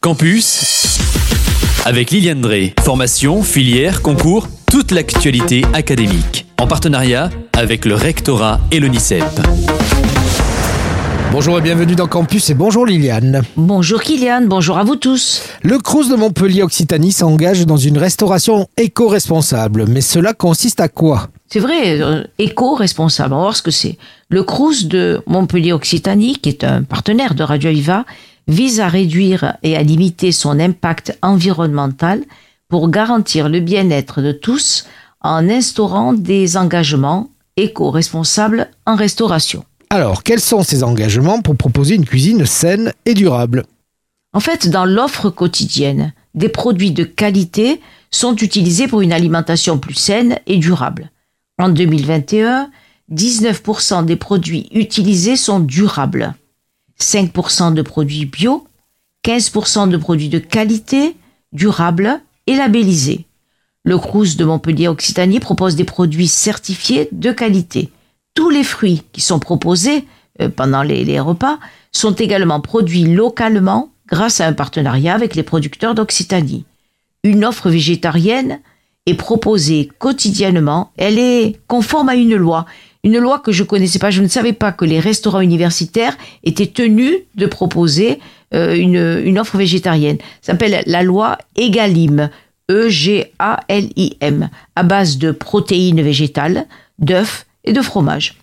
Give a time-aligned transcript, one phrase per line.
[0.00, 0.98] Campus
[1.84, 2.72] avec Liliane Drey.
[2.84, 6.46] Formation, filière, concours, toute l'actualité académique.
[6.60, 9.24] En partenariat avec le rectorat et l'ONICEP.
[11.32, 13.42] Bonjour et bienvenue dans Campus et bonjour Liliane.
[13.56, 15.42] Bonjour Kylian, bonjour à vous tous.
[15.62, 19.86] Le Crous de Montpellier Occitanie s'engage dans une restauration éco-responsable.
[19.88, 21.28] Mais cela consiste à quoi?
[21.48, 23.98] C'est vrai, euh, éco-responsable, on va voir ce que c'est.
[24.28, 28.04] Le Crous de Montpellier Occitanie, qui est un partenaire de Radio Viva,
[28.48, 32.24] vise à réduire et à limiter son impact environnemental
[32.68, 34.86] pour garantir le bien-être de tous
[35.20, 39.64] en instaurant des engagements éco-responsables en restauration.
[39.90, 43.64] Alors, quels sont ces engagements pour proposer une cuisine saine et durable?
[44.34, 47.80] En fait, dans l'offre quotidienne, des produits de qualité
[48.10, 51.10] sont utilisés pour une alimentation plus saine et durable.
[51.58, 52.70] En 2021,
[53.10, 56.34] 19% des produits utilisés sont durables.
[57.00, 58.66] 5% de produits bio,
[59.24, 61.16] 15% de produits de qualité,
[61.52, 63.26] durables et labellisés.
[63.84, 67.90] Le Crous de Montpellier Occitanie propose des produits certifiés de qualité.
[68.34, 70.06] Tous les fruits qui sont proposés
[70.40, 71.58] euh, pendant les repas
[71.92, 76.64] sont également produits localement grâce à un partenariat avec les producteurs d'Occitanie.
[77.24, 78.60] Une offre végétarienne
[79.06, 80.92] est proposée quotidiennement.
[80.96, 82.66] Elle est conforme à une loi.
[83.08, 84.10] Une loi que je connaissais pas.
[84.10, 86.14] Je ne savais pas que les restaurants universitaires
[86.44, 88.20] étaient tenus de proposer
[88.52, 90.18] euh, une, offre végétarienne.
[90.42, 92.28] Ça s'appelle la loi EGalim.
[92.70, 94.50] E-G-A-L-I-M.
[94.76, 96.66] À base de protéines végétales,
[96.98, 98.34] d'œufs et de fromage.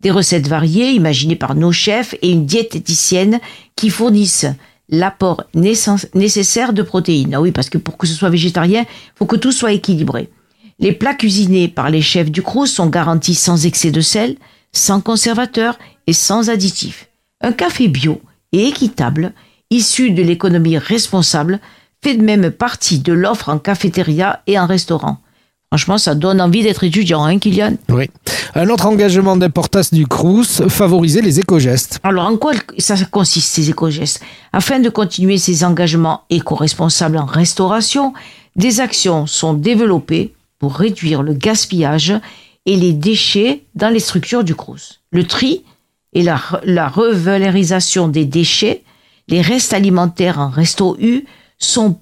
[0.00, 3.40] Des recettes variées imaginées par nos chefs et une diététicienne
[3.76, 4.46] qui fournissent
[4.88, 7.34] l'apport nécessaire de protéines.
[7.34, 10.30] Ah oui, parce que pour que ce soit végétarien, il faut que tout soit équilibré.
[10.78, 14.36] Les plats cuisinés par les chefs du Crous sont garantis sans excès de sel,
[14.72, 17.08] sans conservateur et sans additifs.
[17.40, 18.20] Un café bio
[18.52, 19.32] et équitable,
[19.70, 21.60] issu de l'économie responsable,
[22.02, 25.18] fait de même partie de l'offre en cafétéria et en restaurant.
[25.68, 27.76] Franchement, ça donne envie d'être étudiant, hein, Kylian?
[27.88, 28.08] Oui.
[28.54, 31.98] Un autre engagement d'importance du Crous, favoriser les éco-gestes.
[32.04, 34.20] Alors, en quoi ça consiste ces éco-gestes?
[34.52, 38.12] Afin de continuer ces engagements éco-responsables en restauration,
[38.54, 42.14] des actions sont développées pour réduire le gaspillage
[42.64, 45.02] et les déchets dans les structures du Crous.
[45.10, 45.62] Le tri
[46.14, 48.82] et la, la revalorisation des déchets,
[49.28, 51.26] les restes alimentaires en resto U
[51.58, 51.94] sont,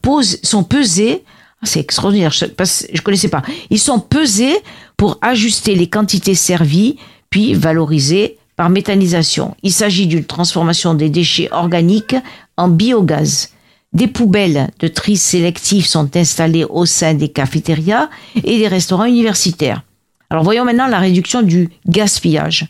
[0.44, 1.24] sont pesés.
[1.60, 3.42] Ah, C'est extraordinaire, je ne connaissais pas.
[3.70, 4.54] Ils sont pesés
[4.96, 6.98] pour ajuster les quantités servies,
[7.30, 9.56] puis valorisés par méthanisation.
[9.64, 12.14] Il s'agit d'une transformation des déchets organiques
[12.56, 13.48] en biogaz.
[13.92, 19.82] Des poubelles de tri sélectif sont installées au sein des cafétérias et des restaurants universitaires.
[20.30, 22.68] Alors voyons maintenant la réduction du gaspillage.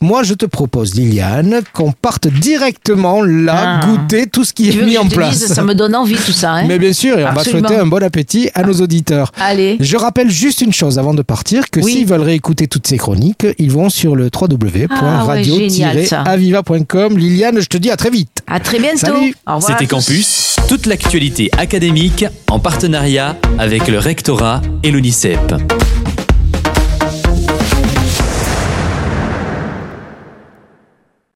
[0.00, 3.86] Moi, je te propose, Liliane, qu'on parte directement là, Ah.
[3.86, 5.38] goûter tout ce qui Tu est mis que en place.
[5.38, 6.52] dise, ça me donne envie tout ça.
[6.52, 7.62] Hein Mais bien sûr, et on Absolument.
[7.62, 9.32] va souhaiter un bon appétit à nos auditeurs.
[9.40, 9.76] Allez.
[9.80, 11.92] Je rappelle juste une chose avant de partir, que Oui.
[11.92, 17.18] s'ils veulent réécouter toutes ces chroniques, ils vont sur le www.radio-aviva.com.
[17.18, 18.42] Liliane, je te dis à très vite.
[18.46, 18.98] À très bientôt.
[18.98, 19.34] Salut.
[19.46, 19.86] Au revoir à C'était.
[19.86, 25.54] Campus, toute l'actualité académique en partenariat avec le rectorat et l'UNICEP.